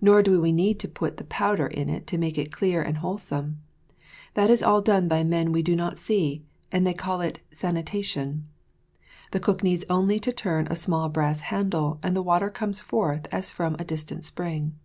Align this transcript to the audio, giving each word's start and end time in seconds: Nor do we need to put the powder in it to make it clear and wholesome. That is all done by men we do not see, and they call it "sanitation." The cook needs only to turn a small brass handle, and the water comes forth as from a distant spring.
Nor 0.00 0.22
do 0.22 0.40
we 0.40 0.52
need 0.52 0.80
to 0.80 0.88
put 0.88 1.18
the 1.18 1.24
powder 1.24 1.66
in 1.66 1.90
it 1.90 2.06
to 2.06 2.16
make 2.16 2.38
it 2.38 2.50
clear 2.50 2.80
and 2.80 2.96
wholesome. 2.96 3.60
That 4.32 4.48
is 4.48 4.62
all 4.62 4.80
done 4.80 5.06
by 5.06 5.22
men 5.22 5.52
we 5.52 5.62
do 5.62 5.76
not 5.76 5.98
see, 5.98 6.46
and 6.72 6.86
they 6.86 6.94
call 6.94 7.20
it 7.20 7.40
"sanitation." 7.50 8.48
The 9.32 9.40
cook 9.40 9.62
needs 9.62 9.84
only 9.90 10.18
to 10.18 10.32
turn 10.32 10.66
a 10.68 10.76
small 10.76 11.10
brass 11.10 11.40
handle, 11.42 11.98
and 12.02 12.16
the 12.16 12.22
water 12.22 12.48
comes 12.48 12.80
forth 12.80 13.26
as 13.30 13.50
from 13.50 13.76
a 13.78 13.84
distant 13.84 14.24
spring. 14.24 14.76